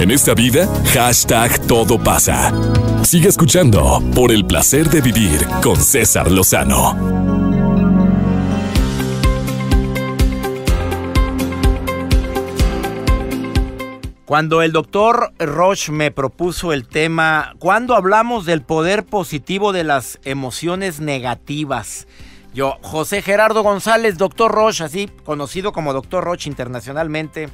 En 0.00 0.12
esta 0.12 0.32
vida, 0.32 0.68
hashtag 0.94 1.66
todo 1.66 1.98
pasa. 1.98 2.52
Sigue 3.02 3.28
escuchando 3.28 4.00
por 4.14 4.30
el 4.30 4.46
placer 4.46 4.88
de 4.88 5.00
vivir 5.00 5.44
con 5.60 5.74
César 5.74 6.30
Lozano. 6.30 6.94
Cuando 14.24 14.62
el 14.62 14.70
doctor 14.70 15.32
Roche 15.40 15.90
me 15.90 16.12
propuso 16.12 16.72
el 16.72 16.86
tema, 16.86 17.54
cuando 17.58 17.96
hablamos 17.96 18.46
del 18.46 18.62
poder 18.62 19.04
positivo 19.04 19.72
de 19.72 19.82
las 19.82 20.20
emociones 20.22 21.00
negativas, 21.00 22.06
yo, 22.54 22.76
José 22.82 23.20
Gerardo 23.20 23.64
González, 23.64 24.16
doctor 24.16 24.52
Roche, 24.52 24.84
así 24.84 25.10
conocido 25.24 25.72
como 25.72 25.92
doctor 25.92 26.22
Roche 26.22 26.48
internacionalmente, 26.48 27.48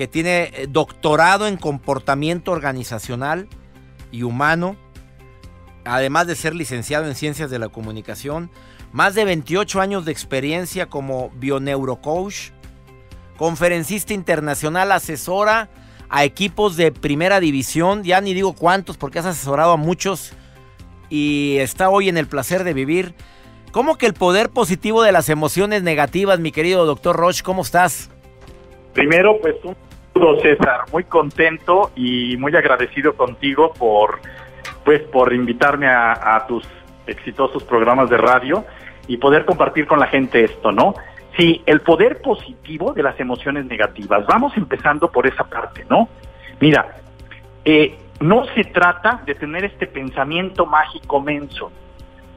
que 0.00 0.08
tiene 0.08 0.44
eh, 0.54 0.66
doctorado 0.66 1.46
en 1.46 1.58
comportamiento 1.58 2.52
organizacional 2.52 3.48
y 4.10 4.22
humano, 4.22 4.76
además 5.84 6.26
de 6.26 6.36
ser 6.36 6.54
licenciado 6.54 7.06
en 7.06 7.14
ciencias 7.14 7.50
de 7.50 7.58
la 7.58 7.68
comunicación, 7.68 8.50
más 8.92 9.14
de 9.14 9.26
28 9.26 9.78
años 9.78 10.06
de 10.06 10.12
experiencia 10.12 10.86
como 10.86 11.28
bioneurocoach, 11.34 12.52
conferencista 13.36 14.14
internacional, 14.14 14.90
asesora 14.90 15.68
a 16.08 16.24
equipos 16.24 16.78
de 16.78 16.92
primera 16.92 17.38
división, 17.38 18.02
ya 18.02 18.22
ni 18.22 18.32
digo 18.32 18.54
cuántos 18.54 18.96
porque 18.96 19.18
has 19.18 19.26
asesorado 19.26 19.72
a 19.72 19.76
muchos 19.76 20.32
y 21.10 21.58
está 21.58 21.90
hoy 21.90 22.08
en 22.08 22.16
el 22.16 22.26
placer 22.26 22.64
de 22.64 22.72
vivir. 22.72 23.14
¿Cómo 23.70 23.98
que 23.98 24.06
el 24.06 24.14
poder 24.14 24.48
positivo 24.48 25.02
de 25.02 25.12
las 25.12 25.28
emociones 25.28 25.82
negativas, 25.82 26.40
mi 26.40 26.52
querido 26.52 26.86
doctor 26.86 27.16
Roche? 27.16 27.42
¿Cómo 27.42 27.60
estás? 27.60 28.08
Primero, 28.94 29.38
pues 29.42 29.56
un 29.62 29.89
César, 30.40 30.84
muy 30.92 31.04
contento 31.04 31.90
y 31.96 32.36
muy 32.36 32.54
agradecido 32.54 33.14
contigo 33.14 33.72
por, 33.78 34.20
pues, 34.84 35.00
por 35.02 35.32
invitarme 35.32 35.86
a, 35.88 36.36
a 36.36 36.46
tus 36.46 36.64
exitosos 37.06 37.62
programas 37.64 38.10
de 38.10 38.16
radio 38.16 38.64
y 39.06 39.16
poder 39.16 39.44
compartir 39.44 39.86
con 39.86 39.98
la 39.98 40.06
gente 40.06 40.44
esto, 40.44 40.72
¿no? 40.72 40.94
Sí, 41.36 41.62
el 41.66 41.80
poder 41.80 42.20
positivo 42.20 42.92
de 42.92 43.02
las 43.02 43.18
emociones 43.18 43.64
negativas. 43.66 44.26
Vamos 44.26 44.56
empezando 44.56 45.10
por 45.10 45.26
esa 45.26 45.44
parte, 45.44 45.84
¿no? 45.88 46.08
Mira, 46.60 46.96
eh, 47.64 47.98
no 48.20 48.44
se 48.54 48.64
trata 48.64 49.22
de 49.24 49.34
tener 49.34 49.64
este 49.64 49.86
pensamiento 49.86 50.66
mágico 50.66 51.20
menso, 51.20 51.72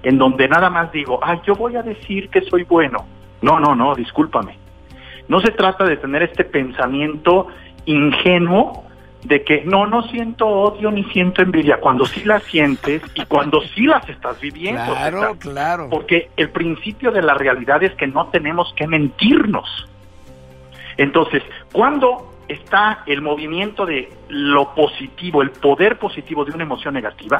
en 0.01 0.17
donde 0.17 0.47
nada 0.47 0.69
más 0.69 0.91
digo, 0.91 1.19
ah, 1.21 1.41
yo 1.45 1.55
voy 1.55 1.75
a 1.75 1.83
decir 1.83 2.29
que 2.29 2.41
soy 2.41 2.63
bueno. 2.63 3.05
No, 3.41 3.59
no, 3.59 3.75
no, 3.75 3.93
discúlpame. 3.93 4.57
No 5.27 5.41
se 5.41 5.51
trata 5.51 5.83
de 5.85 5.97
tener 5.97 6.23
este 6.23 6.45
pensamiento 6.45 7.47
ingenuo 7.85 8.83
de 9.23 9.43
que 9.43 9.63
no, 9.63 9.87
no 9.87 10.03
siento 10.03 10.47
odio 10.47 10.91
ni 10.91 11.03
siento 11.05 11.41
envidia, 11.41 11.79
cuando 11.79 12.05
sí 12.05 12.23
las 12.25 12.43
sientes 12.43 13.01
y 13.13 13.25
cuando 13.25 13.61
sí 13.61 13.85
las 13.85 14.07
estás 14.09 14.39
viviendo. 14.39 14.83
Claro, 14.83 15.35
claro. 15.39 15.87
Porque 15.89 16.29
el 16.35 16.49
principio 16.49 17.11
de 17.11 17.21
la 17.21 17.33
realidad 17.33 17.81
es 17.83 17.93
que 17.95 18.07
no 18.07 18.27
tenemos 18.27 18.73
que 18.75 18.87
mentirnos. 18.87 19.87
Entonces, 20.97 21.41
cuando 21.71 22.33
está 22.47 23.03
el 23.05 23.21
movimiento 23.21 23.85
de 23.85 24.11
lo 24.27 24.75
positivo, 24.75 25.41
el 25.41 25.51
poder 25.51 25.97
positivo 25.97 26.43
de 26.45 26.51
una 26.51 26.63
emoción 26.63 26.93
negativa, 26.93 27.37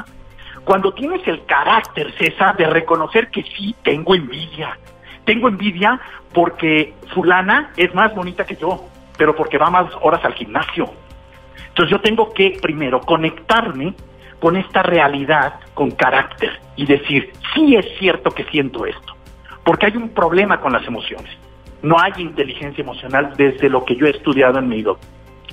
cuando 0.64 0.94
tienes 0.94 1.28
el 1.28 1.46
carácter, 1.46 2.14
César, 2.18 2.56
de 2.56 2.66
reconocer 2.66 3.30
que 3.30 3.44
sí 3.44 3.76
tengo 3.84 4.16
envidia. 4.16 4.78
Tengo 5.26 5.50
envidia 5.50 6.00
porque 6.34 6.94
fulana 7.14 7.72
es 7.76 7.94
más 7.94 8.16
bonita 8.16 8.46
que 8.46 8.56
yo, 8.56 8.86
pero 9.18 9.36
porque 9.36 9.58
va 9.58 9.70
más 9.70 9.92
horas 10.02 10.24
al 10.26 10.34
gimnasio 10.34 10.90
entonces 11.74 11.92
yo 11.92 12.02
tengo 12.02 12.32
que 12.32 12.56
primero 12.62 13.02
conectarme 13.02 13.96
con 14.40 14.56
esta 14.58 14.84
realidad 14.84 15.56
con 15.74 15.90
carácter 15.90 16.60
y 16.76 16.86
decir, 16.86 17.32
sí 17.54 17.76
es 17.76 17.98
cierto 17.98 18.30
que 18.30 18.44
siento 18.46 18.86
esto, 18.86 19.16
porque 19.64 19.88
hay 19.88 19.98
un 19.98 20.10
problema 20.10 20.62
con 20.62 20.72
las 20.72 20.86
emociones. 20.86 21.36
No 21.82 21.98
hay 22.00 22.12
inteligencia 22.18 22.84
emocional 22.84 23.34
desde 23.36 23.70
lo 23.70 23.84
que 23.84 23.96
yo 23.96 24.06
he 24.06 24.12
estudiado 24.12 24.60
en 24.60 24.68
mi, 24.68 24.86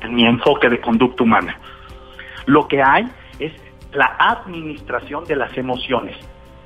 en 0.03 0.15
mi 0.15 0.27
enfoque 0.27 0.69
de 0.69 0.79
conducta 0.79 1.23
humana. 1.23 1.59
Lo 2.45 2.69
que 2.69 2.83
hay 2.83 3.09
es 3.39 3.53
la 3.93 4.15
administración 4.19 5.25
de 5.25 5.37
las 5.37 5.57
emociones. 5.57 6.17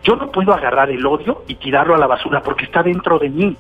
Yo 0.02 0.16
no 0.16 0.32
puedo 0.32 0.52
agarrar 0.52 0.90
el 0.90 1.06
odio 1.06 1.44
y 1.46 1.54
tirarlo 1.54 1.94
a 1.94 1.98
la 1.98 2.08
basura 2.08 2.42
porque 2.42 2.64
está 2.64 2.82
dentro 2.82 3.20
de 3.20 3.30
mí. 3.30 3.56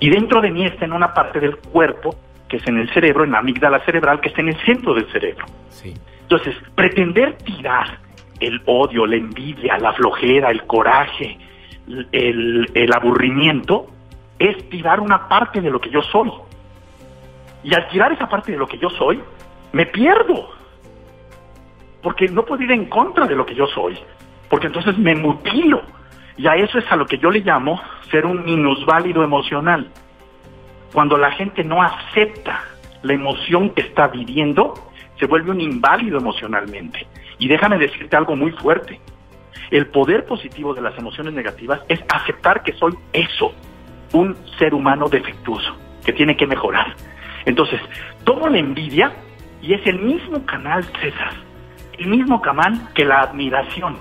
Y 0.00 0.10
dentro 0.10 0.40
de 0.40 0.50
mí 0.50 0.64
está 0.64 0.84
en 0.84 0.92
una 0.92 1.12
parte 1.12 1.40
del 1.40 1.56
cuerpo 1.56 2.14
que 2.48 2.56
es 2.56 2.66
en 2.66 2.78
el 2.78 2.88
cerebro, 2.94 3.24
en 3.24 3.32
la 3.32 3.38
amígdala 3.38 3.84
cerebral, 3.84 4.20
que 4.20 4.28
está 4.30 4.40
en 4.40 4.48
el 4.48 4.56
centro 4.64 4.94
del 4.94 5.06
cerebro. 5.12 5.44
Entonces, 6.22 6.56
pretender 6.74 7.36
tirar 7.38 7.98
el 8.40 8.62
odio, 8.66 9.06
la 9.06 9.16
envidia, 9.16 9.78
la 9.78 9.92
flojera, 9.92 10.50
el 10.50 10.64
coraje, 10.64 11.38
el, 12.12 12.70
el 12.74 12.92
aburrimiento, 12.92 13.86
es 14.38 14.68
tirar 14.70 15.00
una 15.00 15.28
parte 15.28 15.60
de 15.60 15.70
lo 15.70 15.80
que 15.80 15.90
yo 15.90 16.02
soy. 16.02 16.30
Y 17.62 17.74
al 17.74 17.88
tirar 17.88 18.12
esa 18.12 18.28
parte 18.28 18.52
de 18.52 18.58
lo 18.58 18.66
que 18.66 18.78
yo 18.78 18.88
soy, 18.90 19.20
me 19.72 19.86
pierdo. 19.86 20.50
Porque 22.02 22.28
no 22.28 22.44
puedo 22.44 22.62
ir 22.62 22.72
en 22.72 22.86
contra 22.86 23.26
de 23.26 23.34
lo 23.34 23.44
que 23.44 23.54
yo 23.54 23.66
soy. 23.66 23.98
Porque 24.48 24.68
entonces 24.68 24.96
me 24.96 25.14
mutilo. 25.14 25.82
Y 26.38 26.46
a 26.46 26.54
eso 26.54 26.78
es 26.78 26.90
a 26.90 26.96
lo 26.96 27.04
que 27.04 27.18
yo 27.18 27.30
le 27.30 27.40
llamo 27.40 27.80
ser 28.10 28.24
un 28.24 28.44
minusválido 28.44 29.24
emocional. 29.24 29.90
Cuando 30.92 31.18
la 31.18 31.32
gente 31.32 31.64
no 31.64 31.82
acepta 31.82 32.62
la 33.02 33.12
emoción 33.12 33.70
que 33.70 33.82
está 33.82 34.06
viviendo, 34.06 34.74
se 35.18 35.26
vuelve 35.26 35.50
un 35.50 35.60
inválido 35.60 36.16
emocionalmente. 36.16 37.06
Y 37.38 37.48
déjame 37.48 37.76
decirte 37.76 38.16
algo 38.16 38.36
muy 38.36 38.52
fuerte. 38.52 39.00
El 39.70 39.88
poder 39.88 40.24
positivo 40.26 40.72
de 40.74 40.80
las 40.80 40.96
emociones 40.96 41.34
negativas 41.34 41.80
es 41.88 42.00
aceptar 42.08 42.62
que 42.62 42.72
soy 42.74 42.94
eso, 43.12 43.52
un 44.12 44.36
ser 44.58 44.74
humano 44.74 45.08
defectuoso, 45.08 45.76
que 46.04 46.12
tiene 46.12 46.36
que 46.36 46.46
mejorar. 46.46 46.94
Entonces, 47.44 47.80
tomo 48.24 48.48
la 48.48 48.58
envidia 48.58 49.12
y 49.60 49.74
es 49.74 49.84
el 49.86 49.98
mismo 49.98 50.46
canal, 50.46 50.84
César, 51.00 51.32
el 51.98 52.06
mismo 52.06 52.40
canal 52.40 52.80
que 52.94 53.04
la 53.04 53.22
admiración. 53.22 53.96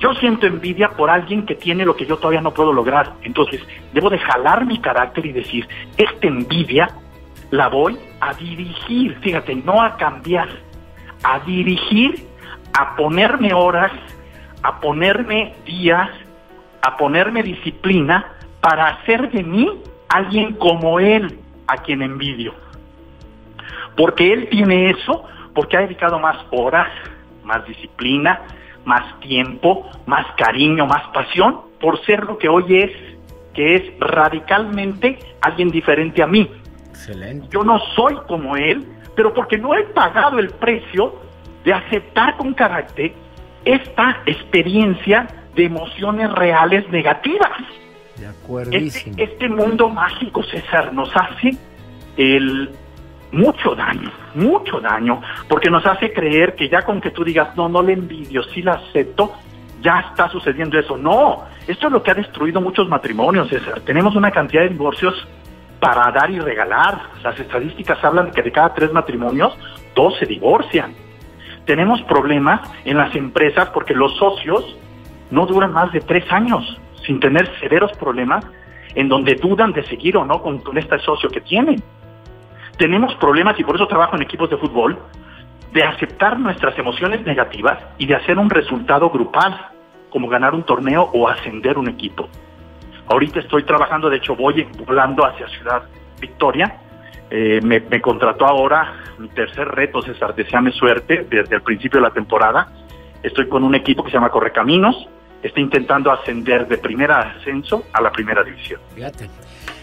Yo 0.00 0.14
siento 0.14 0.46
envidia 0.46 0.88
por 0.88 1.10
alguien 1.10 1.44
que 1.44 1.54
tiene 1.54 1.84
lo 1.84 1.94
que 1.94 2.06
yo 2.06 2.16
todavía 2.16 2.40
no 2.40 2.54
puedo 2.54 2.72
lograr. 2.72 3.12
Entonces, 3.22 3.60
debo 3.92 4.08
de 4.08 4.18
jalar 4.18 4.64
mi 4.64 4.78
carácter 4.80 5.26
y 5.26 5.32
decir, 5.32 5.68
esta 5.98 6.26
envidia 6.26 6.88
la 7.50 7.68
voy 7.68 7.98
a 8.20 8.32
dirigir, 8.32 9.18
fíjate, 9.20 9.54
no 9.56 9.82
a 9.82 9.96
cambiar, 9.96 10.48
a 11.22 11.40
dirigir, 11.40 12.26
a 12.72 12.96
ponerme 12.96 13.52
horas, 13.52 13.92
a 14.62 14.80
ponerme 14.80 15.54
días, 15.66 16.08
a 16.80 16.96
ponerme 16.96 17.42
disciplina 17.42 18.32
para 18.62 18.88
hacer 18.88 19.30
de 19.30 19.42
mí 19.42 19.82
alguien 20.08 20.54
como 20.54 20.98
él, 20.98 21.38
a 21.66 21.76
quien 21.76 22.00
envidio. 22.00 22.54
Porque 23.96 24.32
él 24.32 24.48
tiene 24.48 24.90
eso, 24.90 25.24
porque 25.54 25.76
ha 25.76 25.80
dedicado 25.80 26.18
más 26.18 26.38
horas, 26.50 26.88
más 27.44 27.66
disciplina, 27.66 28.40
más 28.84 29.18
tiempo, 29.20 29.88
más 30.06 30.26
cariño, 30.36 30.86
más 30.86 31.06
pasión 31.08 31.60
por 31.80 32.04
ser 32.04 32.24
lo 32.24 32.38
que 32.38 32.48
hoy 32.48 32.64
es, 32.78 32.92
que 33.54 33.74
es 33.76 33.82
radicalmente 33.98 35.18
alguien 35.40 35.70
diferente 35.70 36.22
a 36.22 36.26
mí. 36.26 36.50
Excelente. 36.88 37.48
Yo 37.50 37.62
no 37.64 37.78
soy 37.96 38.16
como 38.28 38.56
él, 38.56 38.86
pero 39.16 39.32
porque 39.32 39.58
no 39.58 39.74
he 39.74 39.84
pagado 39.84 40.38
el 40.38 40.50
precio 40.50 41.14
de 41.64 41.72
aceptar 41.72 42.36
con 42.36 42.54
carácter 42.54 43.12
esta 43.64 44.22
experiencia 44.26 45.26
de 45.54 45.64
emociones 45.64 46.32
reales 46.32 46.88
negativas. 46.90 47.58
De 48.16 48.26
acuerdo. 48.26 48.72
Este, 48.72 49.12
este 49.16 49.48
mundo 49.48 49.88
mágico, 49.88 50.42
César, 50.42 50.92
nos 50.92 51.10
hace 51.16 51.56
el 52.16 52.70
mucho 53.32 53.74
daño, 53.74 54.10
mucho 54.34 54.80
daño, 54.80 55.20
porque 55.48 55.70
nos 55.70 55.84
hace 55.86 56.12
creer 56.12 56.54
que 56.54 56.68
ya 56.68 56.82
con 56.82 57.00
que 57.00 57.10
tú 57.10 57.24
digas, 57.24 57.56
no, 57.56 57.68
no 57.68 57.82
le 57.82 57.92
envidio, 57.92 58.42
sí 58.44 58.62
la 58.62 58.72
acepto, 58.72 59.32
ya 59.80 60.00
está 60.10 60.28
sucediendo 60.28 60.78
eso. 60.78 60.96
No, 60.96 61.44
esto 61.66 61.86
es 61.86 61.92
lo 61.92 62.02
que 62.02 62.10
ha 62.10 62.14
destruido 62.14 62.60
muchos 62.60 62.88
matrimonios, 62.88 63.48
César. 63.48 63.80
Tenemos 63.80 64.14
una 64.16 64.30
cantidad 64.30 64.62
de 64.62 64.70
divorcios 64.70 65.26
para 65.78 66.10
dar 66.12 66.30
y 66.30 66.38
regalar. 66.38 67.00
Las 67.22 67.38
estadísticas 67.38 68.02
hablan 68.04 68.26
de 68.26 68.32
que 68.32 68.42
de 68.42 68.52
cada 68.52 68.74
tres 68.74 68.92
matrimonios, 68.92 69.56
dos 69.94 70.16
se 70.18 70.26
divorcian. 70.26 70.94
Tenemos 71.64 72.02
problemas 72.02 72.60
en 72.84 72.96
las 72.96 73.14
empresas 73.14 73.70
porque 73.70 73.94
los 73.94 74.16
socios 74.16 74.76
no 75.30 75.46
duran 75.46 75.72
más 75.72 75.92
de 75.92 76.00
tres 76.00 76.30
años 76.30 76.78
sin 77.06 77.20
tener 77.20 77.48
severos 77.60 77.92
problemas 77.92 78.44
en 78.94 79.08
donde 79.08 79.36
dudan 79.36 79.72
de 79.72 79.84
seguir 79.84 80.16
o 80.16 80.24
no 80.24 80.42
con, 80.42 80.58
con 80.58 80.76
este 80.76 80.98
socio 80.98 81.30
que 81.30 81.40
tienen 81.40 81.82
tenemos 82.80 83.14
problemas 83.16 83.60
y 83.60 83.62
por 83.62 83.74
eso 83.76 83.86
trabajo 83.86 84.16
en 84.16 84.22
equipos 84.22 84.48
de 84.48 84.56
fútbol, 84.56 84.98
de 85.70 85.82
aceptar 85.84 86.40
nuestras 86.40 86.76
emociones 86.78 87.26
negativas 87.26 87.78
y 87.98 88.06
de 88.06 88.14
hacer 88.14 88.38
un 88.38 88.48
resultado 88.48 89.10
grupal, 89.10 89.68
como 90.08 90.28
ganar 90.28 90.54
un 90.54 90.62
torneo 90.62 91.10
o 91.12 91.28
ascender 91.28 91.76
un 91.76 91.90
equipo. 91.90 92.26
Ahorita 93.06 93.40
estoy 93.40 93.64
trabajando, 93.64 94.08
de 94.08 94.16
hecho 94.16 94.34
voy 94.34 94.66
volando 94.86 95.26
hacia 95.26 95.46
Ciudad 95.48 95.82
Victoria 96.18 96.74
eh, 97.30 97.60
me, 97.62 98.00
contrató 98.00 98.46
ahora, 98.46 98.94
mi 99.18 99.28
tercer 99.28 99.68
reto, 99.68 100.00
César, 100.00 100.34
deseame 100.34 100.72
suerte 100.72 101.26
desde 101.30 101.56
el 101.56 101.62
principio 101.62 102.00
de 102.00 102.08
la 102.08 102.12
temporada. 102.12 102.68
Estoy 103.22 103.46
con 103.46 103.62
un 103.62 103.74
equipo 103.74 104.02
que 104.02 104.10
se 104.10 104.16
llama 104.16 104.30
Correcaminos, 104.30 104.96
está 105.42 105.60
intentando 105.60 106.10
ascender 106.10 106.66
de 106.66 106.78
primera 106.78 107.36
ascenso 107.36 107.84
a 107.92 108.00
la 108.00 108.10
primera 108.10 108.42
división. 108.42 108.80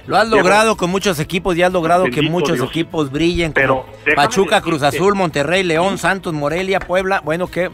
Lo 0.08 0.18
has 0.18 0.28
logrado 0.28 0.78
con 0.78 0.90
muchos 0.90 1.20
equipos 1.20 1.56
y 1.58 1.64
has 1.64 1.72
logrado 1.72 2.06
que 2.06 2.22
muchos 2.22 2.60
equipos 2.62 3.12
brillen. 3.12 3.54
Pero 3.54 3.86
Pachuca, 4.16 4.62
Cruz 4.62 4.82
Azul, 4.82 5.16
Monterrey, 5.16 5.64
León, 5.64 5.98
Santos, 5.98 6.34
Morelia, 6.34 6.80
Puebla. 6.80 7.22
Bueno, 7.24 7.48
que 7.48 7.70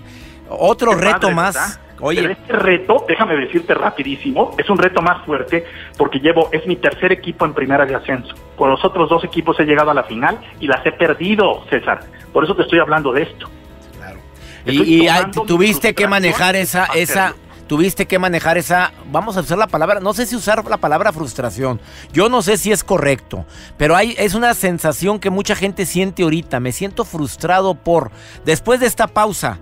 otro 0.50 0.96
reto 0.96 1.32
más. 1.32 1.80
Oye. 2.00 2.34
este 2.34 2.54
reto, 2.54 3.06
déjame 3.08 3.38
decirte 3.38 3.74
rapidísimo, 3.74 4.56
es 4.58 4.70
un 4.70 4.78
reto 4.78 5.02
más 5.02 5.26
fuerte 5.26 5.64
porque 5.98 6.20
llevo, 6.20 6.50
es 6.52 6.68
mi 6.68 6.76
tercer 6.76 7.14
equipo 7.14 7.46
en 7.46 7.54
primera 7.54 7.86
de 7.86 7.96
ascenso. 7.96 8.34
Con 8.58 8.70
los 8.70 8.84
otros 8.84 9.10
dos 9.10 9.24
equipos 9.24 9.58
he 9.62 9.64
llegado 9.64 9.92
a 9.92 9.94
la 9.94 10.04
final 10.04 10.38
y 10.60 10.68
las 10.68 10.86
he 10.86 10.92
perdido, 10.92 11.64
César. 11.70 12.02
Por 12.34 12.44
eso 12.44 12.58
te 12.58 12.64
estoy 12.64 12.80
hablando 12.80 13.14
de 13.14 13.22
esto. 13.22 13.50
Claro. 13.98 14.20
y, 14.66 15.08
tuviste 15.48 15.96
que 15.96 16.06
manejar 16.08 16.58
esa, 16.58 16.88
esa, 16.94 17.36
tuviste 17.68 18.06
que 18.06 18.20
manejar 18.20 18.58
esa, 18.58 18.92
vamos 19.12 19.38
a 19.38 19.42
usar 19.42 19.58
la 19.58 19.68
palabra, 19.68 20.00
no 20.00 20.14
sé 20.14 20.26
si 20.26 20.36
usar 20.36 20.64
la 20.68 20.78
palabra 20.78 21.12
frustración, 21.12 21.80
yo 22.12 22.30
no 22.30 22.42
sé 22.42 22.58
si 22.58 22.72
es 22.72 22.84
correcto, 22.84 23.46
pero 23.78 23.96
hay, 23.96 24.16
es 24.18 24.34
una 24.34 24.54
sensación 24.54 25.20
que 25.20 25.30
mucha 25.30 25.56
gente 25.56 25.86
siente 25.86 26.24
ahorita, 26.24 26.60
me 26.60 26.72
siento 26.72 27.06
frustrado 27.06 27.76
por, 27.76 28.12
después 28.46 28.80
de 28.80 28.88
esta 28.88 29.08
pausa, 29.08 29.60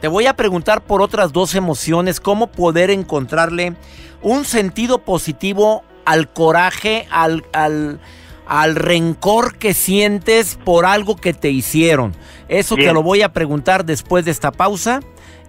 te 0.00 0.08
voy 0.08 0.26
a 0.26 0.34
preguntar 0.34 0.82
por 0.82 1.02
otras 1.02 1.32
dos 1.32 1.54
emociones, 1.54 2.20
cómo 2.20 2.46
poder 2.46 2.90
encontrarle 2.90 3.74
un 4.22 4.44
sentido 4.44 4.98
positivo 4.98 5.84
al 6.06 6.32
coraje, 6.32 7.06
al, 7.10 7.44
al, 7.52 8.00
al 8.46 8.76
rencor 8.76 9.58
que 9.58 9.74
sientes 9.74 10.58
por 10.64 10.86
algo 10.86 11.16
que 11.16 11.34
te 11.34 11.50
hicieron. 11.50 12.16
Eso 12.48 12.76
te 12.76 12.92
lo 12.92 13.02
voy 13.02 13.22
a 13.22 13.32
preguntar 13.32 13.84
después 13.84 14.24
de 14.24 14.30
esta 14.30 14.50
pausa. 14.50 15.00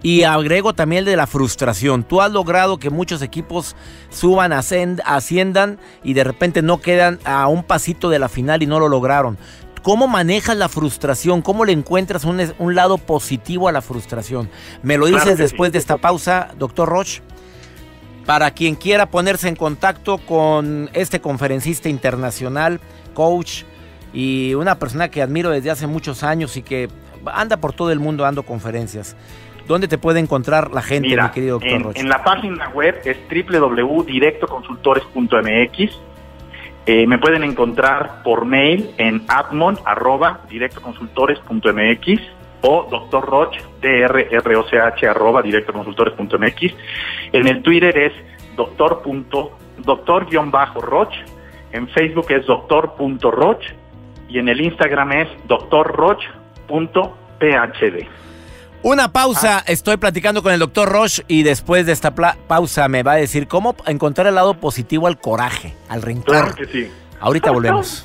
Y 0.02 0.24
agrego 0.24 0.74
también 0.74 1.00
el 1.00 1.04
de 1.04 1.16
la 1.16 1.28
frustración. 1.28 2.02
Tú 2.02 2.20
has 2.20 2.32
logrado 2.32 2.78
que 2.78 2.90
muchos 2.90 3.22
equipos 3.22 3.76
suban, 4.10 4.52
asciendan 4.52 5.78
y 6.02 6.14
de 6.14 6.24
repente 6.24 6.60
no 6.60 6.80
quedan 6.80 7.20
a 7.24 7.46
un 7.46 7.62
pasito 7.62 8.10
de 8.10 8.18
la 8.18 8.28
final 8.28 8.62
y 8.62 8.66
no 8.66 8.80
lo 8.80 8.88
lograron. 8.88 9.38
¿Cómo 9.82 10.06
manejas 10.06 10.56
la 10.56 10.68
frustración? 10.68 11.42
¿Cómo 11.42 11.64
le 11.64 11.72
encuentras 11.72 12.24
un, 12.24 12.74
lado 12.74 12.98
positivo 12.98 13.66
a 13.66 13.72
la 13.72 13.82
frustración? 13.82 14.48
Me 14.82 14.96
lo 14.96 15.06
dices 15.06 15.38
después 15.38 15.72
de 15.72 15.78
esta 15.78 15.96
pausa, 15.96 16.50
doctor 16.56 16.88
Roche. 16.88 17.22
Para 18.24 18.52
quien 18.52 18.76
quiera 18.76 19.10
ponerse 19.10 19.48
en 19.48 19.56
contacto 19.56 20.18
con 20.18 20.88
este 20.92 21.20
conferencista 21.20 21.88
internacional, 21.88 22.80
coach 23.14 23.64
y 24.12 24.54
una 24.54 24.78
persona 24.78 25.10
que 25.10 25.20
admiro 25.20 25.50
desde 25.50 25.72
hace 25.72 25.88
muchos 25.88 26.22
años 26.22 26.56
y 26.56 26.62
que 26.62 26.88
anda 27.26 27.56
por 27.56 27.72
todo 27.72 27.90
el 27.90 27.98
mundo 27.98 28.22
dando 28.22 28.44
conferencias. 28.44 29.16
¿Dónde 29.66 29.88
te 29.88 29.98
puede 29.98 30.20
encontrar 30.20 30.70
la 30.72 30.80
gente, 30.82 31.16
mi 31.16 31.30
querido 31.30 31.58
doctor 31.58 31.92
en, 31.94 32.02
En 32.02 32.08
la 32.08 32.22
página 32.24 32.68
web 32.70 33.00
es 33.04 33.18
www.directoconsultores.mx. 33.28 36.00
Eh, 36.84 37.06
me 37.06 37.16
pueden 37.18 37.44
encontrar 37.44 38.24
por 38.24 38.44
mail 38.44 38.92
en 38.98 39.22
admon 39.28 39.78
arroba 39.84 40.40
directoconsultores.mx 40.48 42.20
o 42.62 42.88
doctor 42.90 43.24
Roch, 43.24 43.56
D-R-R-O-C-H, 43.80 45.06
arroba 45.06 45.42
directoconsultores.mx. 45.42 46.74
En 47.32 47.46
el 47.46 47.62
Twitter 47.62 47.96
es 47.96 48.12
doctor 48.56 49.04
doctor-roch. 49.78 51.14
En 51.72 51.88
Facebook 51.88 52.26
es 52.30 52.46
doctor.roch 52.46 53.64
y 54.28 54.38
en 54.38 54.48
el 54.48 54.60
Instagram 54.60 55.12
es 55.12 55.28
doctorroch.phd. 55.46 58.06
Una 58.82 59.12
pausa, 59.12 59.58
ah. 59.58 59.64
estoy 59.66 59.96
platicando 59.96 60.42
con 60.42 60.52
el 60.52 60.58
doctor 60.58 60.88
Roche 60.88 61.24
y 61.28 61.44
después 61.44 61.86
de 61.86 61.92
esta 61.92 62.12
pausa 62.14 62.88
me 62.88 63.04
va 63.04 63.12
a 63.12 63.16
decir 63.16 63.46
cómo 63.46 63.76
encontrar 63.86 64.26
el 64.26 64.34
lado 64.34 64.54
positivo 64.54 65.06
al 65.06 65.20
coraje, 65.20 65.74
al 65.88 66.02
rencor. 66.02 66.34
Claro 66.34 66.54
que 66.56 66.66
sí. 66.66 66.90
Ahorita 67.20 67.52
volvemos. 67.52 68.04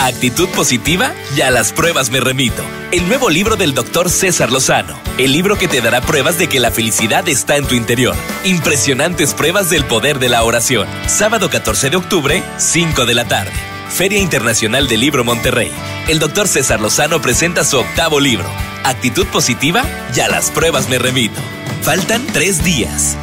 Actitud 0.00 0.48
positiva 0.48 1.12
y 1.36 1.42
a 1.42 1.52
las 1.52 1.72
pruebas 1.72 2.10
me 2.10 2.18
remito. 2.18 2.60
El 2.90 3.06
nuevo 3.06 3.30
libro 3.30 3.54
del 3.54 3.72
doctor 3.72 4.10
César 4.10 4.50
Lozano. 4.50 4.98
El 5.16 5.30
libro 5.30 5.56
que 5.56 5.68
te 5.68 5.80
dará 5.80 6.00
pruebas 6.00 6.38
de 6.38 6.48
que 6.48 6.58
la 6.58 6.72
felicidad 6.72 7.28
está 7.28 7.56
en 7.56 7.66
tu 7.66 7.76
interior. 7.76 8.16
Impresionantes 8.44 9.32
pruebas 9.32 9.70
del 9.70 9.84
poder 9.84 10.18
de 10.18 10.28
la 10.28 10.42
oración. 10.42 10.88
Sábado 11.06 11.50
14 11.50 11.90
de 11.90 11.96
octubre, 11.96 12.42
5 12.56 13.06
de 13.06 13.14
la 13.14 13.26
tarde. 13.26 13.71
Feria 13.92 14.18
Internacional 14.18 14.88
del 14.88 15.00
Libro 15.00 15.22
Monterrey. 15.22 15.70
El 16.08 16.18
doctor 16.18 16.48
César 16.48 16.80
Lozano 16.80 17.20
presenta 17.20 17.62
su 17.62 17.78
octavo 17.78 18.20
libro, 18.20 18.48
Actitud 18.84 19.26
Positiva 19.26 19.84
y 20.16 20.20
a 20.20 20.28
las 20.28 20.50
pruebas 20.50 20.88
me 20.88 20.98
remito. 20.98 21.38
Faltan 21.82 22.26
tres 22.32 22.64
días. 22.64 23.16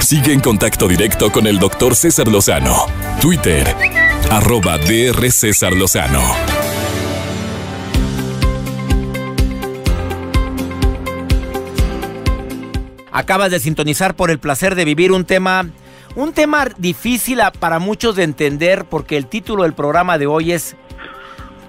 Sigue 0.00 0.32
en 0.32 0.40
contacto 0.40 0.86
directo 0.88 1.30
con 1.30 1.46
el 1.46 1.58
doctor 1.58 1.94
César 1.94 2.28
Lozano. 2.28 2.86
Twitter, 3.20 3.66
arroba 4.30 4.78
DR 4.78 5.30
César 5.30 5.72
Lozano. 5.74 6.57
Acabas 13.18 13.50
de 13.50 13.58
sintonizar 13.58 14.14
por 14.14 14.30
el 14.30 14.38
placer 14.38 14.76
de 14.76 14.84
vivir 14.84 15.10
un 15.10 15.24
tema, 15.24 15.68
un 16.14 16.32
tema 16.32 16.68
difícil 16.78 17.40
para 17.58 17.80
muchos 17.80 18.14
de 18.14 18.22
entender 18.22 18.84
porque 18.84 19.16
el 19.16 19.26
título 19.26 19.64
del 19.64 19.74
programa 19.74 20.18
de 20.18 20.28
hoy 20.28 20.52
es 20.52 20.76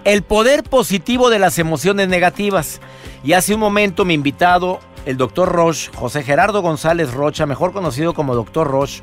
El 0.04 0.22
poder 0.22 0.62
positivo 0.62 1.32
de 1.32 1.40
las 1.40 1.58
emociones 1.58 2.08
negativas. 2.08 2.82
Y 3.24 3.34
hace 3.34 3.56
un 3.56 3.62
momento 3.62 4.06
mi 4.06 4.14
invitado, 4.14 4.80
el 5.08 5.18
doctor 5.18 5.50
Roche, 5.50 5.90
José 5.96 6.22
Gerardo 6.22 6.62
González 6.62 7.12
Rocha, 7.16 7.48
mejor 7.48 7.74
conocido 7.74 8.14
como 8.14 8.36
doctor 8.36 8.68
Roche, 8.68 9.02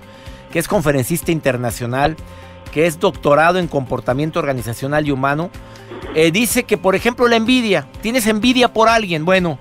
que 0.52 0.60
es 0.60 0.69
conferencista 0.69 1.32
internacional, 1.32 2.14
que 2.70 2.87
es 2.87 3.00
doctorado 3.00 3.58
en 3.58 3.66
comportamiento 3.66 4.38
organizacional 4.38 5.08
y 5.08 5.10
humano, 5.10 5.50
eh, 6.14 6.31
dice 6.31 6.62
que, 6.62 6.78
por 6.78 6.94
ejemplo, 6.94 7.26
la 7.26 7.34
envidia, 7.34 7.88
tienes 8.02 8.28
envidia 8.28 8.72
por 8.72 8.88
alguien, 8.88 9.25
bueno, 9.25 9.58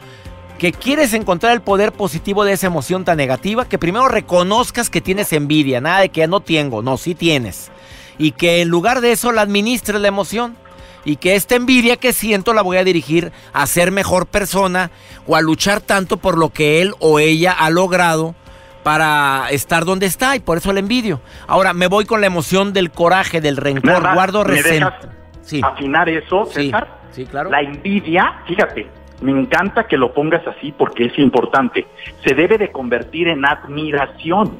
que 0.58 0.72
quieres 0.72 1.14
encontrar 1.14 1.54
el 1.54 1.62
poder 1.62 1.92
positivo 1.92 2.46
de 2.46 2.54
esa 2.54 2.68
emoción 2.68 3.04
tan 3.04 3.18
negativa, 3.18 3.66
que 3.66 3.78
primero 3.78 4.08
reconozcas 4.08 4.90
que 4.90 5.02
tienes 5.02 5.34
envidia, 5.34 5.82
nada 5.82 6.02
de 6.02 6.10
que 6.10 6.22
ya 6.22 6.28
no 6.28 6.40
tengo, 6.40 6.82
no, 6.82 6.98
sí 6.98 7.16
tienes. 7.16 7.72
Y 8.18 8.32
que 8.32 8.62
en 8.62 8.70
lugar 8.70 9.02
de 9.02 9.12
eso 9.12 9.32
la 9.32 9.42
administres 9.42 10.00
la 10.00 10.08
emoción. 10.08 10.56
Y 11.04 11.18
que 11.18 11.36
esta 11.36 11.56
envidia 11.56 11.98
que 11.98 12.14
siento 12.14 12.54
la 12.54 12.64
voy 12.64 12.78
a 12.78 12.84
dirigir 12.84 13.32
a 13.54 13.68
ser 13.68 13.92
mejor 13.92 14.26
persona 14.26 14.90
o 15.28 15.36
a 15.36 15.42
luchar 15.42 15.80
tanto 15.82 16.18
por 16.18 16.36
lo 16.36 16.50
que 16.50 16.82
él 16.82 16.94
o 17.00 17.20
ella 17.20 17.52
ha 17.52 17.70
logrado 17.70 18.34
para 18.82 19.48
estar 19.52 19.86
donde 19.86 20.08
está 20.08 20.36
y 20.36 20.40
por 20.40 20.58
eso 20.58 20.74
la 20.74 20.80
envidio. 20.80 21.22
Ahora 21.48 21.74
me 21.74 21.88
voy 21.88 22.06
con 22.06 22.22
la 22.22 22.28
emoción 22.28 22.74
del 22.74 22.90
coraje, 22.90 23.40
del 23.40 23.58
rencor, 23.58 24.02
guardo 24.14 24.44
resentimiento. 24.44 25.10
Sí. 25.42 25.62
Afinar 25.64 26.10
eso, 26.10 26.46
César. 26.46 26.88
sí, 27.12 27.26
claro. 27.26 27.52
La 27.52 27.62
envidia, 27.62 28.42
fíjate, 28.48 28.88
me 29.22 29.32
encanta 29.32 29.88
que 29.88 29.98
lo 29.98 30.14
pongas 30.14 30.46
así 30.48 30.74
porque 30.78 31.06
es 31.06 31.18
importante. 31.18 31.86
Se 32.26 32.36
debe 32.36 32.58
de 32.58 32.72
convertir 32.72 33.28
en 33.28 33.46
admiración. 33.46 34.58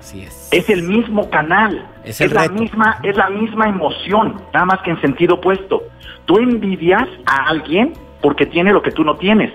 Así 0.00 0.22
es. 0.22 0.48
Es 0.52 0.68
el 0.70 0.82
mismo 0.82 1.30
canal. 1.30 1.86
Es, 2.04 2.20
la 2.32 2.48
misma, 2.48 2.98
es 3.02 3.16
la 3.16 3.30
misma 3.30 3.68
emoción, 3.68 4.40
nada 4.52 4.66
más 4.66 4.82
que 4.82 4.90
en 4.90 5.00
sentido 5.00 5.36
opuesto. 5.36 5.82
Tú 6.26 6.38
envidias 6.38 7.08
a 7.26 7.48
alguien 7.48 7.92
porque 8.20 8.46
tiene 8.46 8.72
lo 8.72 8.82
que 8.82 8.90
tú 8.90 9.04
no 9.04 9.16
tienes. 9.16 9.52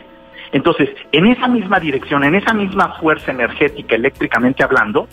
Entonces, 0.52 0.90
en 1.12 1.28
esa 1.28 1.48
misma 1.48 1.80
dirección, 1.80 2.24
en 2.24 2.36
esa 2.36 2.54
misma 2.54 2.98
fuerza 3.00 3.32
energética, 3.32 3.96
eléctricamente 3.96 4.64
hablando, 4.64 5.08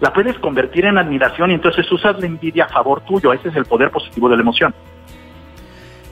la 0.00 0.12
puedes 0.12 0.38
convertir 0.38 0.86
en 0.86 0.98
admiración 0.98 1.50
y 1.50 1.54
entonces 1.54 1.90
usas 1.90 2.18
la 2.20 2.26
envidia 2.26 2.64
a 2.64 2.68
favor 2.68 3.02
tuyo. 3.02 3.32
Ese 3.32 3.48
es 3.48 3.56
el 3.56 3.64
poder 3.64 3.90
positivo 3.90 4.28
de 4.28 4.36
la 4.36 4.42
emoción. 4.42 4.74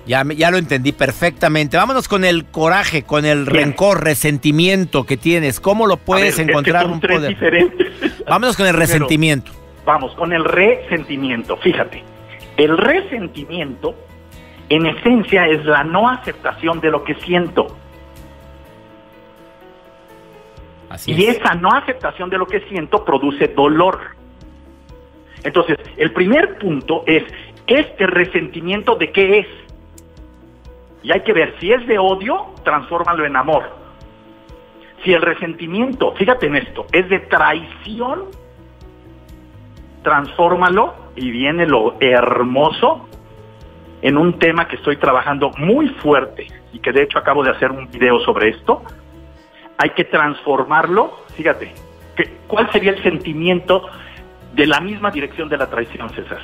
Ya, 0.09 0.25
ya 0.25 0.51
lo 0.51 0.57
entendí 0.57 0.93
perfectamente. 0.93 1.77
Vámonos 1.77 2.09
con 2.09 2.25
el 2.25 2.47
coraje, 2.47 3.03
con 3.03 3.27
el 3.27 3.45
rencor, 3.45 4.03
resentimiento 4.03 5.05
que 5.05 5.19
tienes. 5.19 5.61
¿Cómo 5.61 5.87
lo 5.87 5.99
puedes 5.99 6.39
encontrar 6.39 6.87
un 6.87 6.99
poder? 6.99 7.37
Vámonos 8.27 8.57
con 8.57 8.67
el 8.67 8.75
resentimiento. 8.75 9.53
vamos, 9.85 10.15
con 10.15 10.33
el 10.33 10.47
resentimiento. 10.47 11.59
Fíjate, 11.59 12.03
el 12.57 12.79
resentimiento 12.79 13.95
en 14.71 14.87
esencia 14.87 15.47
es 15.47 15.63
la 15.67 15.85
no 15.85 16.09
aceptación 16.09 16.81
de 16.81 16.91
lo 16.91 17.05
que 17.05 17.15
siento. 17.17 17.77
Así 20.89 21.13
y 21.13 21.27
esa 21.27 21.55
no 21.55 21.71
aceptación 21.71 22.31
de 22.31 22.39
lo 22.39 22.47
que 22.47 22.61
siento 22.61 23.05
produce 23.05 23.49
dolor. 23.49 24.17
Entonces, 25.45 25.77
el 25.99 26.13
primer 26.13 26.57
punto 26.57 27.05
es, 27.07 27.25
¿este 27.67 28.07
resentimiento 28.07 28.95
de 28.97 29.13
qué 29.13 29.41
es? 29.41 29.47
Y 31.03 31.13
hay 31.13 31.23
que 31.23 31.33
ver, 31.33 31.55
si 31.61 31.73
es 31.73 31.87
de 31.87 31.99
odio, 31.99 32.55
transfórmalo 32.65 33.25
en 33.25 33.37
amor. 33.37 33.65
Si 35.05 35.13
el 35.13 35.23
resentimiento, 35.23 36.13
fíjate 36.17 36.47
en 36.47 36.57
esto, 36.57 36.87
es 36.93 37.09
de 37.09 37.21
traición, 37.21 38.25
transfórmalo 40.03 40.95
y 41.15 41.31
viene 41.31 41.67
lo 41.67 41.97
hermoso 42.01 43.09
en 44.03 44.17
un 44.17 44.39
tema 44.39 44.69
que 44.69 44.77
estoy 44.77 44.97
trabajando 44.97 45.51
muy 45.59 45.89
fuerte 45.89 46.47
y 46.73 46.81
que 46.81 46.93
de 46.93 47.03
hecho 47.03 47.19
acabo 47.19 47.43
de 47.43 47.51
hacer 47.51 47.71
un 47.71 47.91
video 47.91 48.19
sobre 48.21 48.51
esto. 48.51 48.83
Hay 49.77 49.91
que 49.91 50.05
transformarlo, 50.05 51.25
fíjate, 51.35 51.73
¿cuál 52.49 52.71
sería 52.73 52.91
el 52.91 53.03
sentimiento 53.03 53.89
de 54.55 54.67
la 54.67 54.81
misma 54.81 55.11
dirección 55.11 55.49
de 55.49 55.57
la 55.57 55.71
traición, 55.71 56.11
César? 56.11 56.41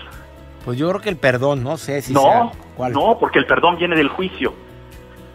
Pues 0.64 0.78
yo 0.78 0.88
creo 0.88 1.00
que 1.00 1.11
el 1.11 1.16
perdón, 1.16 1.62
no 1.62 1.76
sé 1.76 2.00
si 2.00 2.14
no, 2.14 2.52
No, 2.78 3.19
porque 3.19 3.38
el 3.38 3.47
perdón 3.47 3.76
viene 3.76 3.97
del 3.97 4.09
juicio. 4.09 4.54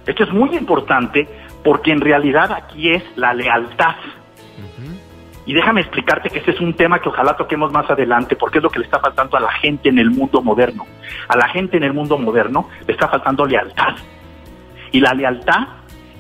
Esto 0.06 0.24
es 0.24 0.32
muy 0.32 0.56
importante 0.56 1.28
porque 1.64 1.92
en 1.92 2.02
realidad 2.02 2.52
aquí 2.52 2.92
es 2.92 3.04
la 3.16 3.34
lealtad. 3.34 3.96
Y 5.46 5.54
déjame 5.54 5.82
explicarte 5.82 6.30
que 6.30 6.40
ese 6.40 6.52
es 6.52 6.60
un 6.60 6.76
tema 6.76 7.00
que 7.00 7.10
ojalá 7.10 7.36
toquemos 7.36 7.72
más 7.72 7.90
adelante, 7.90 8.36
porque 8.36 8.60
es 8.60 8.64
lo 8.64 8.70
que 8.70 8.80
le 8.80 8.86
está 8.86 9.00
faltando 9.00 9.36
a 9.36 9.40
la 9.40 9.52
gente 9.54 9.90
en 9.90 9.98
el 9.98 10.12
mundo 10.12 10.44
moderno. 10.44 10.86
A 11.28 11.36
la 11.36 11.48
gente 11.50 11.78
en 11.78 11.84
el 11.84 11.94
mundo 11.94 12.20
moderno 12.20 12.70
le 12.86 12.94
está 12.94 13.08
faltando 13.08 13.46
lealtad. 13.46 13.96
Y 14.92 15.00
la 15.00 15.14
lealtad 15.14 15.68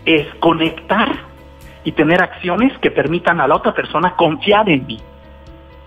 es 0.03 0.25
conectar 0.39 1.09
y 1.83 1.91
tener 1.91 2.23
acciones 2.23 2.75
que 2.79 2.89
permitan 2.89 3.39
a 3.39 3.47
la 3.47 3.55
otra 3.55 3.73
persona 3.73 4.15
confiar 4.15 4.67
en 4.67 4.87
mí. 4.87 4.99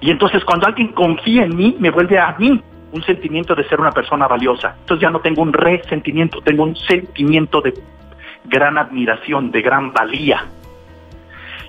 Y 0.00 0.10
entonces 0.10 0.44
cuando 0.44 0.66
alguien 0.66 0.92
confía 0.92 1.44
en 1.44 1.56
mí, 1.56 1.76
me 1.80 1.90
vuelve 1.90 2.20
a 2.20 2.36
mí 2.38 2.62
un 2.92 3.02
sentimiento 3.02 3.54
de 3.54 3.64
ser 3.64 3.80
una 3.80 3.90
persona 3.90 4.28
valiosa. 4.28 4.76
Entonces 4.80 5.02
ya 5.02 5.10
no 5.10 5.20
tengo 5.20 5.42
un 5.42 5.52
resentimiento, 5.52 6.40
tengo 6.42 6.62
un 6.62 6.76
sentimiento 6.76 7.60
de 7.60 7.74
gran 8.44 8.78
admiración, 8.78 9.50
de 9.50 9.62
gran 9.62 9.92
valía. 9.92 10.44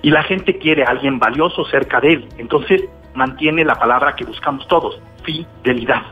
Y 0.01 0.11
la 0.11 0.23
gente 0.23 0.57
quiere 0.57 0.83
a 0.83 0.89
alguien 0.89 1.17
valioso 1.17 1.65
cerca 1.65 2.01
de 2.01 2.13
él. 2.13 2.29
Entonces 2.37 2.83
mantiene 3.15 3.63
la 3.63 3.75
palabra 3.75 4.15
que 4.15 4.25
buscamos 4.25 4.67
todos, 4.67 5.01
fidelidad. 5.23 6.03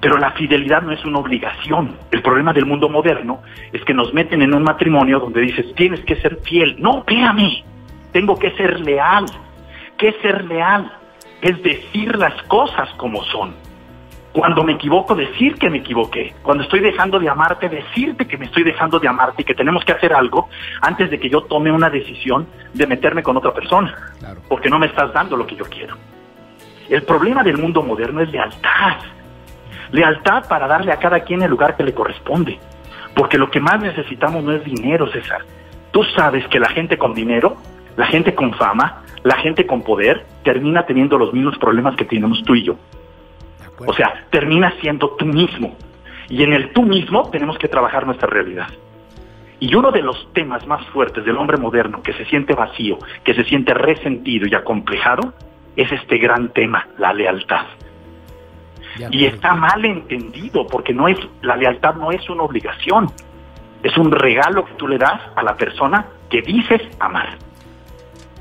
Pero 0.00 0.18
la 0.18 0.32
fidelidad 0.32 0.82
no 0.82 0.92
es 0.92 1.04
una 1.04 1.18
obligación. 1.18 1.96
El 2.12 2.22
problema 2.22 2.52
del 2.52 2.66
mundo 2.66 2.88
moderno 2.88 3.42
es 3.72 3.82
que 3.84 3.94
nos 3.94 4.12
meten 4.12 4.42
en 4.42 4.54
un 4.54 4.62
matrimonio 4.62 5.18
donde 5.18 5.40
dices, 5.40 5.74
tienes 5.74 6.00
que 6.00 6.16
ser 6.16 6.36
fiel. 6.42 6.76
No, 6.78 6.98
espérame, 6.98 7.64
tengo 8.12 8.38
que 8.38 8.50
ser 8.52 8.80
leal. 8.80 9.24
¿Qué 9.96 10.12
ser 10.20 10.44
leal? 10.44 10.92
Es 11.44 11.62
decir 11.62 12.16
las 12.16 12.42
cosas 12.44 12.88
como 12.96 13.22
son. 13.24 13.54
Cuando 14.32 14.64
me 14.64 14.72
equivoco, 14.72 15.14
decir 15.14 15.56
que 15.56 15.68
me 15.68 15.76
equivoqué. 15.76 16.32
Cuando 16.42 16.62
estoy 16.62 16.80
dejando 16.80 17.18
de 17.18 17.28
amarte, 17.28 17.68
decirte 17.68 18.26
que 18.26 18.38
me 18.38 18.46
estoy 18.46 18.62
dejando 18.62 18.98
de 18.98 19.08
amarte 19.08 19.42
y 19.42 19.44
que 19.44 19.54
tenemos 19.54 19.84
que 19.84 19.92
hacer 19.92 20.14
algo 20.14 20.48
antes 20.80 21.10
de 21.10 21.20
que 21.20 21.28
yo 21.28 21.42
tome 21.42 21.70
una 21.70 21.90
decisión 21.90 22.46
de 22.72 22.86
meterme 22.86 23.22
con 23.22 23.36
otra 23.36 23.52
persona. 23.52 23.94
Porque 24.48 24.70
no 24.70 24.78
me 24.78 24.86
estás 24.86 25.12
dando 25.12 25.36
lo 25.36 25.46
que 25.46 25.54
yo 25.54 25.66
quiero. 25.66 25.98
El 26.88 27.02
problema 27.02 27.42
del 27.42 27.58
mundo 27.58 27.82
moderno 27.82 28.22
es 28.22 28.32
lealtad. 28.32 29.00
Lealtad 29.92 30.48
para 30.48 30.66
darle 30.66 30.92
a 30.92 30.98
cada 30.98 31.20
quien 31.20 31.42
el 31.42 31.50
lugar 31.50 31.76
que 31.76 31.84
le 31.84 31.92
corresponde. 31.92 32.58
Porque 33.14 33.36
lo 33.36 33.50
que 33.50 33.60
más 33.60 33.82
necesitamos 33.82 34.42
no 34.42 34.52
es 34.52 34.64
dinero, 34.64 35.12
César. 35.12 35.42
Tú 35.90 36.04
sabes 36.16 36.48
que 36.48 36.58
la 36.58 36.70
gente 36.70 36.96
con 36.96 37.12
dinero, 37.12 37.58
la 37.96 38.06
gente 38.06 38.34
con 38.34 38.52
fama, 38.54 39.02
la 39.22 39.36
gente 39.36 39.66
con 39.66 39.82
poder, 39.82 40.24
termina 40.42 40.84
teniendo 40.84 41.18
los 41.18 41.32
mismos 41.32 41.58
problemas 41.58 41.96
que 41.96 42.04
tenemos 42.04 42.42
tú 42.44 42.54
y 42.54 42.64
yo. 42.64 42.76
O 43.86 43.92
sea, 43.92 44.26
termina 44.30 44.72
siendo 44.80 45.10
tú 45.10 45.26
mismo. 45.26 45.76
Y 46.28 46.42
en 46.42 46.52
el 46.52 46.72
tú 46.72 46.82
mismo 46.82 47.30
tenemos 47.30 47.58
que 47.58 47.68
trabajar 47.68 48.06
nuestra 48.06 48.28
realidad. 48.28 48.68
Y 49.60 49.74
uno 49.74 49.90
de 49.92 50.02
los 50.02 50.32
temas 50.32 50.66
más 50.66 50.84
fuertes 50.88 51.24
del 51.24 51.36
hombre 51.36 51.56
moderno 51.56 52.02
que 52.02 52.12
se 52.12 52.24
siente 52.26 52.54
vacío, 52.54 52.98
que 53.22 53.34
se 53.34 53.44
siente 53.44 53.72
resentido 53.74 54.46
y 54.46 54.54
acomplejado, 54.54 55.34
es 55.76 55.90
este 55.92 56.18
gran 56.18 56.50
tema, 56.50 56.88
la 56.98 57.12
lealtad. 57.12 57.66
y 59.10 59.24
está 59.24 59.54
mal 59.54 59.84
entendido 59.84 60.66
porque 60.68 60.94
no 60.94 61.08
es 61.08 61.18
la 61.42 61.56
lealtad 61.56 61.96
no 61.96 62.12
es 62.12 62.28
una 62.30 62.44
obligación, 62.44 63.08
es 63.82 63.96
un 63.98 64.12
regalo 64.12 64.64
que 64.64 64.74
tú 64.74 64.86
le 64.86 64.98
das 64.98 65.20
a 65.34 65.42
la 65.42 65.56
persona 65.56 66.06
que 66.30 66.42
dices 66.42 66.80
amar. 67.00 67.36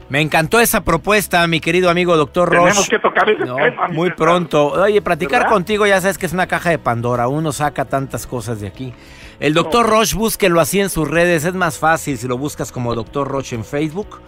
Me 0.10 0.22
encantó 0.22 0.60
esa 0.60 0.83
propuesta, 0.83 1.45
mi 1.48 1.60
querido 1.60 1.89
amigo 1.89 2.15
doctor 2.17 2.50
Roche. 2.50 2.62
Tenemos 2.62 2.89
que 2.89 3.00
tocar 3.00 3.29
ese 3.29 3.43
tema. 3.43 3.88
Muy 3.88 4.12
pronto. 4.12 4.67
Oye, 4.67 5.01
platicar 5.01 5.48
contigo 5.48 5.86
ya 5.86 6.00
sabes 6.01 6.17
que 6.17 6.25
es 6.25 6.33
una 6.33 6.48
caja 6.48 6.69
de 6.69 6.77
Pandora. 6.77 7.27
Uno 7.27 7.51
saca 7.51 7.86
tantas 7.86 8.27
cosas 8.27 8.62
de 8.62 8.67
aquí. 8.67 8.93
El 9.39 9.53
doctor 9.53 9.88
Roche, 9.88 10.15
búsquelo 10.15 10.60
así 10.60 10.79
en 10.79 10.89
sus 10.89 11.10
redes. 11.10 11.45
Es 11.45 11.53
más 11.53 11.77
fácil 11.77 12.17
si 12.17 12.27
lo 12.27 12.38
buscas 12.38 12.72
como 12.72 12.95
doctor 12.95 13.27
Roche 13.27 13.55
en 13.55 13.65
Facebook 13.65 14.19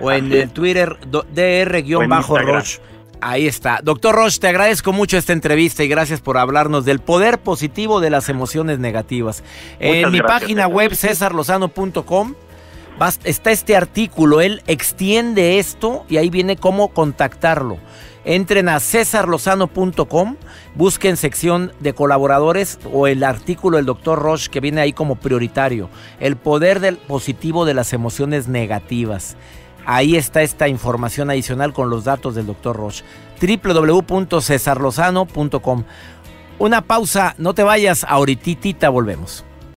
o 0.00 0.10
en 0.12 0.32
el 0.32 0.50
Twitter 0.50 0.96
dr-roche. 1.06 2.80
Ahí 3.22 3.46
está. 3.46 3.80
Doctor 3.82 4.14
Roche, 4.14 4.40
te 4.40 4.48
agradezco 4.48 4.92
mucho 4.92 5.18
esta 5.18 5.32
entrevista 5.32 5.84
y 5.84 5.88
gracias 5.88 6.20
por 6.20 6.38
hablarnos 6.38 6.84
del 6.84 7.00
poder 7.00 7.38
positivo 7.38 8.00
de 8.00 8.10
las 8.10 8.28
emociones 8.28 8.78
negativas. 8.78 9.44
en 9.78 10.10
mi 10.10 10.20
página 10.20 10.66
web, 10.66 10.94
cesarlozano.com 10.94 12.34
está 13.24 13.50
este 13.50 13.76
artículo, 13.76 14.40
él 14.40 14.62
extiende 14.66 15.58
esto 15.58 16.06
y 16.08 16.16
ahí 16.18 16.30
viene 16.30 16.56
cómo 16.56 16.88
contactarlo. 16.88 17.78
Entren 18.24 18.68
a 18.68 18.80
cesarlozano.com, 18.80 20.36
busquen 20.74 21.16
sección 21.16 21.72
de 21.80 21.94
colaboradores 21.94 22.78
o 22.92 23.06
el 23.06 23.24
artículo 23.24 23.78
del 23.78 23.86
doctor 23.86 24.18
Roche 24.18 24.50
que 24.50 24.60
viene 24.60 24.82
ahí 24.82 24.92
como 24.92 25.16
prioritario. 25.16 25.88
El 26.20 26.36
poder 26.36 26.80
del 26.80 26.98
positivo 26.98 27.64
de 27.64 27.72
las 27.74 27.94
emociones 27.94 28.48
negativas. 28.48 29.36
Ahí 29.86 30.16
está 30.16 30.42
esta 30.42 30.68
información 30.68 31.30
adicional 31.30 31.72
con 31.72 31.88
los 31.88 32.04
datos 32.04 32.34
del 32.34 32.44
doctor 32.46 32.76
Roche. 32.76 33.02
www.cesarlozano.com. 33.40 35.84
Una 36.58 36.82
pausa, 36.82 37.34
no 37.38 37.54
te 37.54 37.62
vayas, 37.62 38.04
ahorita 38.04 38.90
volvemos. 38.90 39.46